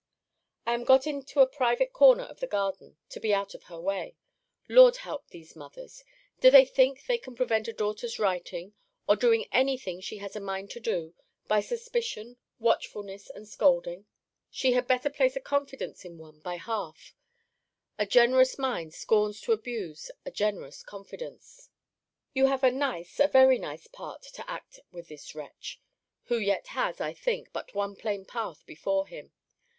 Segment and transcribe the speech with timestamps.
[0.65, 3.79] I am got into a private corner of the garden, to be out of her
[3.79, 4.15] way.
[4.67, 6.03] Lord help these mothers!
[6.39, 8.73] Do they think they can prevent a daughter's writing,
[9.07, 11.13] or doing any thing she has a mind to do,
[11.47, 14.07] by suspicion, watchfulness, and scolding?
[14.63, 17.13] They had better place a confidence in one by half
[17.99, 21.69] A generous mind scorns to abuse a generous confidence.
[22.33, 25.79] You have a nice, a very nice part to act with this wretch
[26.23, 29.31] who yet has, I think, but one plain path before him.